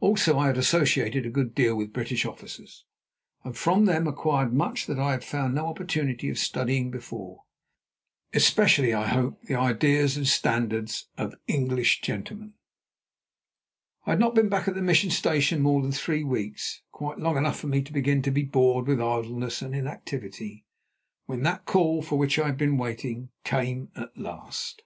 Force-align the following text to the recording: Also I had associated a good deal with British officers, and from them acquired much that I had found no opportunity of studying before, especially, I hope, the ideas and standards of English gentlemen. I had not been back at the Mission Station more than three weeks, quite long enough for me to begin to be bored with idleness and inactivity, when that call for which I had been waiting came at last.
Also 0.00 0.38
I 0.38 0.46
had 0.46 0.56
associated 0.56 1.26
a 1.26 1.30
good 1.30 1.54
deal 1.54 1.76
with 1.76 1.92
British 1.92 2.24
officers, 2.24 2.86
and 3.44 3.54
from 3.54 3.84
them 3.84 4.06
acquired 4.08 4.50
much 4.50 4.86
that 4.86 4.98
I 4.98 5.10
had 5.10 5.22
found 5.22 5.54
no 5.54 5.66
opportunity 5.66 6.30
of 6.30 6.38
studying 6.38 6.90
before, 6.90 7.44
especially, 8.32 8.94
I 8.94 9.08
hope, 9.08 9.42
the 9.42 9.56
ideas 9.56 10.16
and 10.16 10.26
standards 10.26 11.10
of 11.18 11.34
English 11.46 12.00
gentlemen. 12.00 12.54
I 14.06 14.12
had 14.12 14.20
not 14.20 14.34
been 14.34 14.48
back 14.48 14.68
at 14.68 14.74
the 14.74 14.80
Mission 14.80 15.10
Station 15.10 15.60
more 15.60 15.82
than 15.82 15.92
three 15.92 16.24
weeks, 16.24 16.80
quite 16.90 17.18
long 17.18 17.36
enough 17.36 17.58
for 17.58 17.66
me 17.66 17.82
to 17.82 17.92
begin 17.92 18.22
to 18.22 18.30
be 18.30 18.44
bored 18.44 18.86
with 18.86 19.02
idleness 19.02 19.60
and 19.60 19.74
inactivity, 19.74 20.64
when 21.26 21.42
that 21.42 21.66
call 21.66 22.00
for 22.00 22.16
which 22.16 22.38
I 22.38 22.46
had 22.46 22.56
been 22.56 22.78
waiting 22.78 23.28
came 23.44 23.90
at 23.94 24.16
last. 24.16 24.80